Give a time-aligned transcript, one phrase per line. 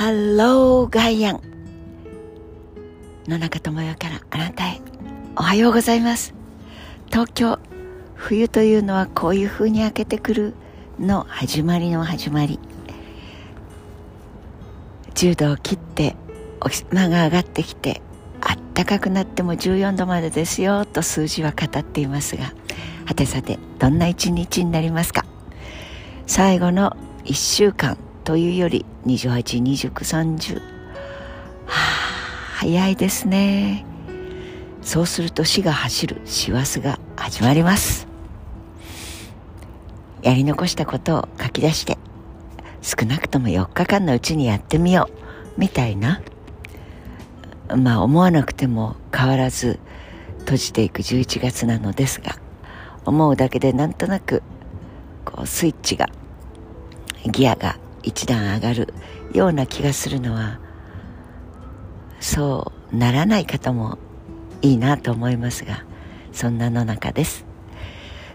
[0.00, 1.42] ハローガイアン。
[3.28, 4.80] 野中智代からあなたへ
[5.36, 6.32] おはようございます。
[7.10, 7.58] 東京
[8.14, 10.54] 冬というのはこういう風に明けてくる
[10.98, 12.58] の始まりの始まり。
[15.16, 16.16] 10度を切って
[16.62, 18.00] お日が上がってきて
[18.40, 22.54] あったかくなっても14度までですよと数字は語っていますが
[23.04, 25.26] はてさてどんな一日になりますか？
[26.26, 27.98] 最後の1週間。
[28.30, 30.62] というより282930は
[31.66, 31.72] あ
[32.58, 33.84] 早いですね。
[34.82, 38.06] そうすると死が走る師走が始まります。
[40.22, 41.98] やり残したことを書き出して
[42.82, 45.10] 少なくとも4日間のうちにやってみよ
[45.56, 46.22] うみたいな。
[47.76, 49.80] まあ思わなくても変わらず
[50.42, 52.36] 閉じていく11月なのですが
[53.04, 54.44] 思うだけでなんとなく
[55.24, 56.06] こうスイッチが
[57.26, 58.94] ギアが一段上がる
[59.32, 60.58] ような気がするのは
[62.20, 63.98] そうならない方も
[64.62, 65.84] いいなと思いますが
[66.32, 67.44] そんなの中です。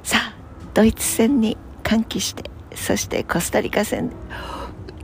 [0.04, 0.36] さあ
[0.74, 4.12] ドイツ戦に歓喜してそしてコスタリカ戦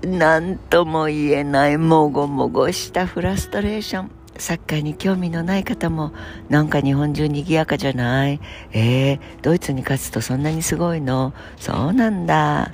[0.03, 4.11] 何とも言えないもごもごしたフラストレーション。
[4.37, 6.13] サッカーに興味のない方も
[6.49, 8.39] なんか日本中賑やかじゃない。
[8.71, 11.33] えー、ドイツに勝つとそんなにすごいの？
[11.57, 12.71] そうなんだ。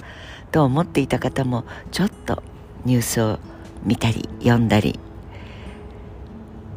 [0.51, 2.43] と思っていた方もちょっと
[2.85, 3.39] ニュースを
[3.83, 4.99] 見たり読んだり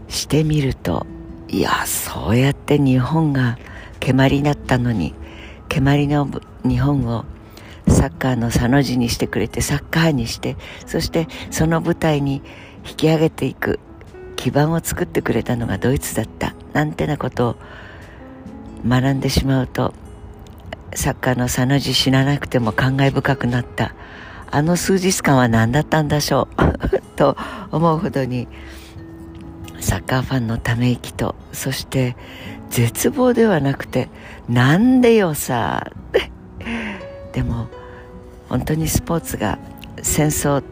[0.08, 1.06] してみると
[1.48, 3.58] いやそうやって日本が
[3.98, 5.14] 蹴鞠になったのに
[5.68, 6.28] 蹴鞠の
[6.64, 7.24] 日本を
[7.88, 12.42] サッカーのさの字にしてくれてサッカーにしてそしてその舞台に
[12.88, 13.80] 引き上げていく
[14.36, 17.56] 基盤を作ってくれたのがドイツだったなんてなことを
[18.86, 19.92] 学んでしまうと
[20.94, 23.94] サッカーのさの字死ななくても感慨深くなった。
[24.50, 27.00] あの数日間は何だったんでしょう？
[27.16, 27.36] と
[27.70, 28.48] 思うほどに
[29.78, 32.16] サッカーファンのため息とそして
[32.68, 34.08] 絶望ではなくて
[34.48, 35.92] なんでよさ？
[37.32, 37.68] でも
[38.48, 39.58] 本当にスポーツが
[40.02, 40.64] 戦争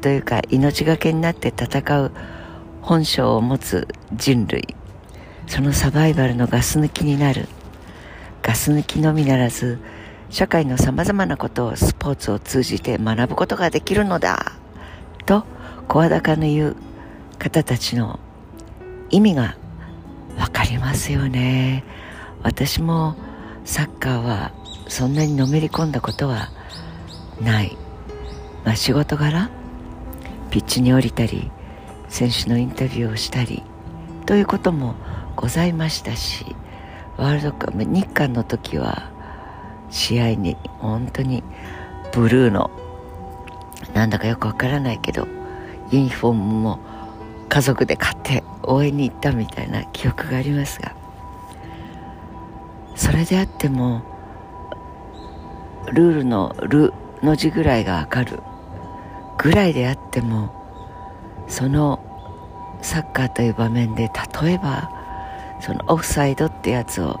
[0.00, 2.12] というか命がけになって戦う
[2.80, 4.76] 本性を持つ人類。
[5.48, 7.48] そのサバイバルのガス抜きになる。
[8.50, 9.78] ガス抜きのみならず
[10.28, 14.54] 社会のさまざまなことをスポーツを通じて学ぶことができるのだ
[15.24, 15.44] と
[15.86, 16.76] 声高の言う
[17.38, 18.18] 方たちの
[19.08, 19.56] 意味が
[20.36, 21.84] 分かりますよね。
[22.42, 23.14] 私も
[23.64, 24.50] サッカーは
[24.88, 26.50] そんなにのめり込んだことは
[27.40, 27.78] ない、
[28.64, 29.48] まあ、仕事柄
[30.50, 31.52] ピッチに降りたり
[32.08, 33.62] 選手のインタビューをしたり
[34.26, 34.96] ということも
[35.36, 36.56] ございましたし
[37.20, 39.10] ワールドカップ日韓の時は
[39.90, 41.44] 試合に本当に
[42.14, 42.70] ブルーの
[43.92, 45.28] なんだかよくわからないけど
[45.90, 46.80] ユニフォームも
[47.50, 50.94] 家族で買って応援に行ったみたいな記憶がありますが
[52.96, 54.02] それであっても
[55.92, 58.40] ルールの「ル」の字ぐらいがわかる
[59.36, 60.54] ぐらいであっても
[61.48, 62.00] その
[62.80, 64.10] サッカーという場面で
[64.42, 64.99] 例えば
[65.60, 67.20] そのオフサイドってやつを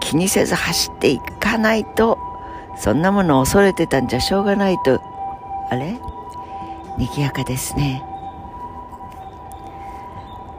[0.00, 2.18] 気にせず走っていかないと
[2.76, 5.00] そんなものを恐れてたんじゃしょうがないと
[5.70, 5.98] あれ？
[6.98, 8.04] 賑やかですね。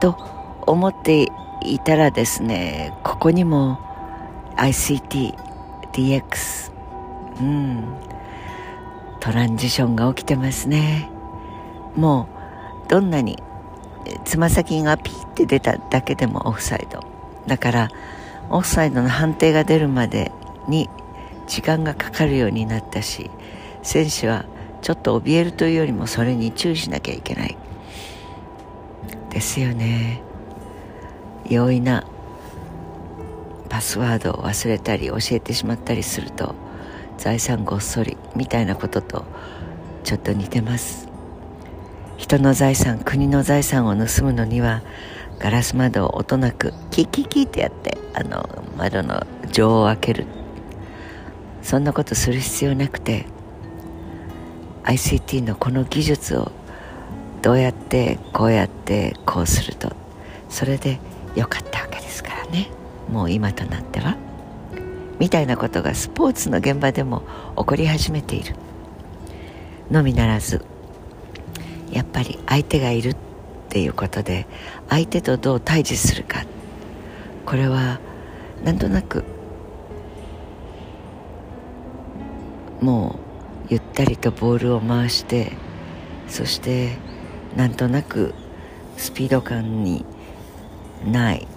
[0.00, 0.16] と
[0.66, 1.32] 思って
[1.62, 3.78] いたらですねここにも
[4.56, 5.34] ICT
[5.92, 6.72] DX
[7.40, 7.96] うん
[9.20, 11.10] トランジションが起きてますね。
[11.94, 12.28] も
[12.86, 13.42] うどんなに
[14.24, 17.00] つま先がピーって出ただけでもオフサイド。
[17.46, 17.88] だから
[18.50, 20.32] オフサイドの判定が出るまで
[20.68, 20.88] に
[21.46, 23.30] 時間がかかるようになったし
[23.82, 24.46] 選手は
[24.82, 27.56] ちょっと怯えるというよりもそれに注意しなきゃいけない。
[29.30, 30.22] ですよね。
[31.48, 32.04] 容易な
[33.68, 36.54] パスワードを忘れたり教えてしまったりすると
[37.18, 39.24] 財産ごっそりみたいなことと
[40.04, 41.05] ちょっと似てます。
[42.16, 44.82] 人の財産国の財産を盗むのには
[45.38, 50.26] ガラス窓を音なくキキキってやってあの窓の錠を開ける。
[51.62, 53.26] そんなことする必要なくて
[54.84, 56.52] ICT のこの技術を
[57.42, 59.92] どうやってこうやってこうすると
[60.48, 61.00] それで
[61.34, 62.70] よかったわけですからね。
[63.10, 64.16] もう今となっては。
[65.18, 67.22] みたいなことがスポーツの現場でも
[67.56, 68.54] 起こり始めている。
[69.90, 70.64] のみならず
[71.96, 73.16] やっぱり相手がいるっ
[73.70, 74.46] ていうことで
[74.90, 76.44] 相手とどう対峙するか。
[77.46, 78.00] これは
[78.62, 79.24] なんとなく
[82.82, 83.18] も
[83.64, 85.52] うゆったりとボールを回して
[86.28, 86.98] そして
[87.56, 88.34] なんとなく
[88.98, 90.04] スピード感に
[91.02, 91.48] ない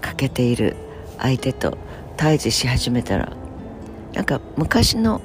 [0.00, 0.76] 欠けている
[1.18, 1.76] 相手と
[2.16, 3.32] 対峙し始めたら
[4.14, 5.20] なんか昔の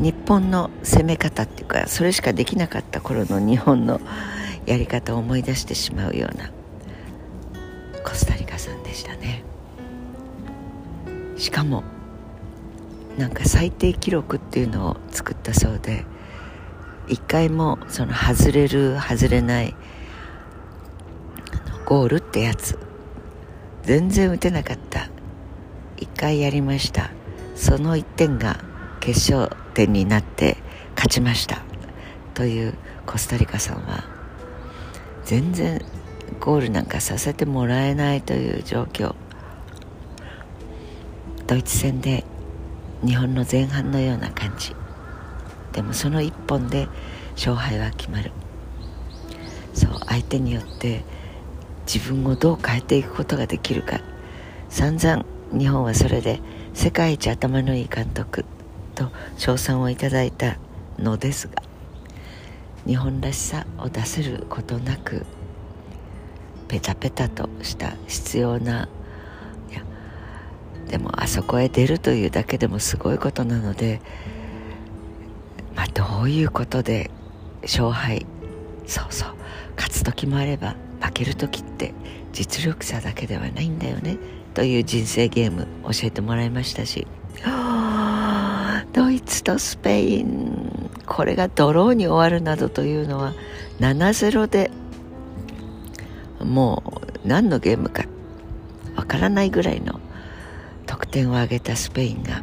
[0.00, 4.00] 日本の攻め方っていうかそれしかできなかった頃の日本の
[4.64, 6.50] やり方を思い出してしまうような
[8.02, 9.44] コスタリカさんでしたね。
[11.36, 11.84] しかも
[13.18, 16.04] なんか最低記録っていうのを作ったそうで
[17.08, 19.74] 一回もその外れる外れない
[21.84, 22.78] ゴールってやつ
[23.82, 25.08] 全然打てなかった。
[25.96, 27.10] 一回やりました。
[27.54, 28.60] その1点が
[29.00, 30.56] 決勝点になって
[30.94, 31.62] 勝ちました。
[32.34, 32.74] という
[33.06, 34.04] コスタリカさんは
[35.24, 35.80] 全然
[36.38, 39.14] ゴールなんかさせてもらえないという状況。
[41.46, 42.24] ドイツ戦で
[43.04, 44.74] 日本の前半のような感じ。
[45.72, 46.88] でもその1本で
[47.32, 48.32] 勝敗は決まる。
[49.74, 51.04] そう相手によって
[51.92, 54.00] 自分をどう変えていくことができるか。
[54.68, 56.40] 散々日本はそれで
[56.74, 58.44] 世界一頭のいい監督。
[59.00, 60.58] と称賛をいただいた
[60.98, 61.62] のですが
[62.86, 65.24] 日本らしさを出せることなく
[66.68, 68.90] ペタペタとした必要な
[69.70, 69.82] いや
[70.88, 74.02] でもあそこへ出るというだけでもすごいことなので
[75.74, 77.10] まあどういうことで
[77.62, 78.26] 勝敗
[78.86, 79.34] そうそう
[79.76, 81.94] 勝つ時もあれば負ける時って
[82.32, 84.18] 実力者だけではないんだよね
[84.52, 87.06] という人生ゲーム教えてもらいましたし
[89.30, 93.32] ツとスペインこれがドローに終わるなどというのは
[93.78, 94.70] 7-0で
[96.44, 96.82] も
[97.24, 98.04] う何のゲームか
[98.96, 100.00] わからないぐらいの
[100.86, 102.42] 得点を挙げたスペインが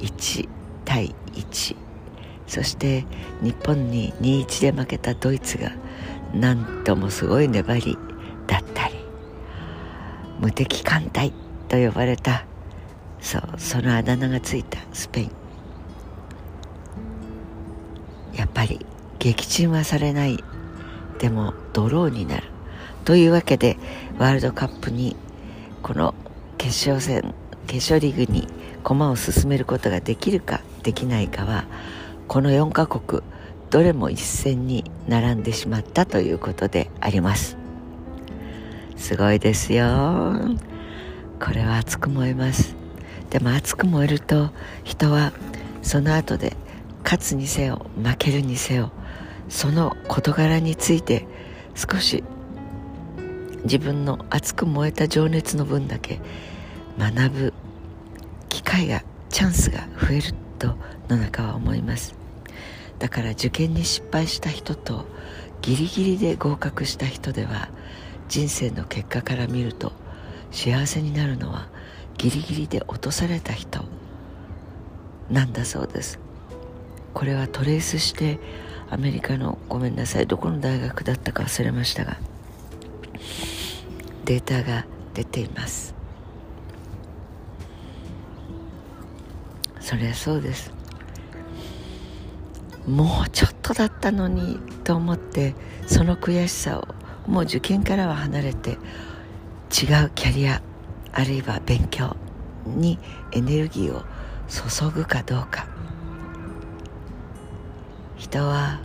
[0.00, 0.48] 1
[0.84, 1.76] 対1
[2.46, 3.06] そして
[3.40, 5.72] 日本に2-1で負けたドイツが
[6.34, 7.96] なんともすごい粘り
[8.46, 9.02] だったり。
[10.42, 11.32] 無敵艦隊
[11.68, 12.44] と呼ばれた
[13.20, 15.41] そうそのあだ名がついたスペイン。
[18.34, 18.84] やっぱり
[19.18, 20.42] 撃沈はされない。
[21.18, 22.44] でもドローになる。
[23.04, 23.76] というわけで
[24.18, 25.16] ワールドカップに
[25.82, 26.14] この
[26.58, 27.34] 決勝戦
[27.66, 28.46] 決勝リーグに
[28.84, 31.64] 駒を進めることができるかできないかは
[32.28, 33.22] この4カ国
[33.70, 37.56] どれも一戦に並んでしまったということであります。
[38.96, 39.86] すごいですよ。
[41.40, 42.76] これは熱く燃えます。
[43.30, 44.50] でも熱く燃えると
[44.84, 45.32] 人は
[45.82, 46.56] その後で
[47.04, 48.92] 勝つにせよ負けるにせよ
[49.48, 51.26] その事柄について
[51.74, 52.24] 少し
[53.64, 56.20] 自分の熱く燃えた情熱の分だけ
[56.98, 57.54] 学ぶ
[58.48, 60.76] 機会がチャンスが増えると
[61.08, 62.14] 野中は思います。
[62.98, 65.06] だから受験に失敗した人と
[65.60, 67.68] ギリギリで合格した人では
[68.28, 69.92] 人生の結果から見ると
[70.52, 71.68] 幸せになるのは
[72.16, 73.84] ギリギリで落とされた人
[75.30, 76.21] なんだそうです。
[77.14, 78.38] これはトレースして
[78.90, 82.18] アメリカのごめんなさいどこの大学だったか忘れましたが
[84.24, 85.94] データが出ています。
[89.80, 90.72] そりゃそうです。
[92.86, 95.54] もうちょっとだったのにと思って
[95.86, 96.88] その悔しさを
[97.30, 98.78] もう受験からは離れて違う
[99.70, 100.60] キャリア
[101.12, 102.16] あるいは勉強
[102.66, 102.98] に
[103.32, 104.02] エネルギーを
[104.48, 105.71] 注ぐかどうか。
[108.22, 108.80] 人は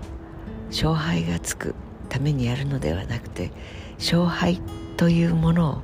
[0.69, 1.75] 勝敗がつく
[2.09, 3.51] ためにやるのではなくて
[3.99, 4.59] 勝敗
[4.97, 5.81] というものを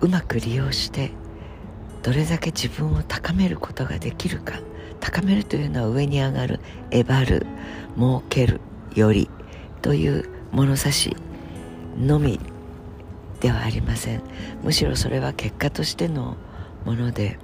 [0.00, 1.10] うまく利用して
[2.02, 4.54] どれだけ自分を高めることができるか
[4.98, 7.44] 高めるというのは上に上がるえばる
[7.96, 8.62] 儲ける
[8.94, 9.28] より
[9.82, 11.14] という物差し
[11.98, 12.40] のみ
[13.40, 14.22] ではありません。
[14.62, 16.38] むしろそれは結果としての
[16.86, 17.38] もので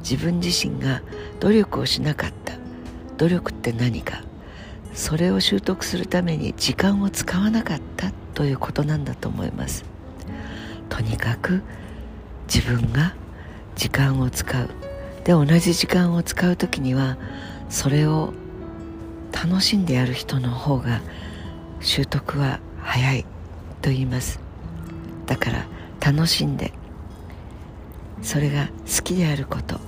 [0.00, 1.02] 自分自身が
[1.40, 2.63] 努力をしなかった。
[3.16, 4.22] 努力って何か？
[4.92, 9.84] それを習得するために時間を使わなかったということなんだと思います。
[10.88, 11.62] とにかく
[12.46, 13.14] 自分が
[13.74, 14.68] 時間を使う。
[15.24, 17.16] で同じ時間を使う時には
[17.70, 18.34] それを
[19.32, 21.00] 楽しんでやる人の方が
[21.80, 23.24] 習得は早い
[23.82, 24.38] と言います。
[25.26, 25.66] だから
[26.00, 26.72] 楽しんで
[28.22, 29.80] それが好きであること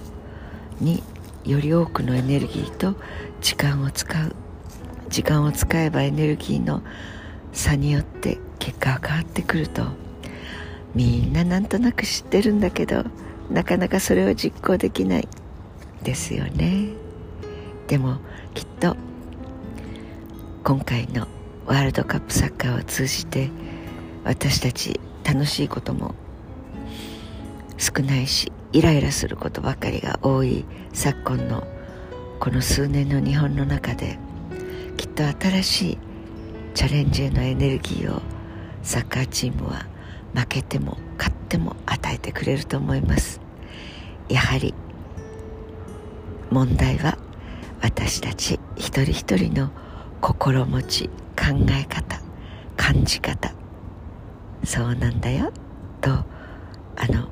[0.80, 1.02] に
[1.46, 2.94] より多くのエネルギーと
[3.40, 4.34] 時間を使う。
[5.08, 6.82] 時間を使えばエネルギーの
[7.52, 9.82] 差によって結果が変わってくると。
[10.94, 13.04] みんななんとなく知ってるんだけど
[13.50, 15.28] なかなかそれを実行できない
[16.02, 16.88] ですよね。
[17.86, 18.16] でも
[18.54, 18.96] きっと
[20.64, 21.28] 今回の
[21.66, 23.50] ワールドカップサッカーを通じて
[24.24, 26.14] 私たち楽しいことも
[27.78, 31.66] 少ないしイライラすることばかりが多い昨今の
[32.38, 34.18] この数年の日本の中で
[34.98, 35.98] きっと新しい
[36.74, 38.20] チャレンジへのエネルギーを
[38.82, 39.86] サッカーチームは
[40.34, 43.40] 負けても勝っても与えてくれると思います。
[44.28, 44.74] やはり
[46.50, 47.16] 問題は
[47.80, 49.70] 私たち一人一人の
[50.20, 52.20] 心持ち考え方
[52.76, 53.54] 感じ方。
[54.64, 55.50] そうなんだよ。
[56.02, 56.26] とあ
[57.08, 57.30] の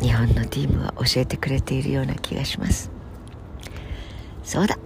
[0.00, 2.90] 日本のチームは教えてくれているような気がします。
[4.42, 4.78] そうだ。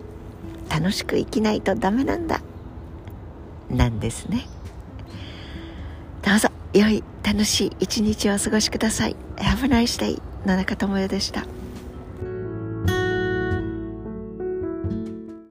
[0.70, 2.40] 楽しく生きないとダメなんだ。
[3.70, 4.46] なんですね。
[6.22, 6.48] どうぞ。
[6.74, 9.16] 良い楽しい一日をお過ごしください。
[9.36, 11.44] Have a nice day 野中智代でした。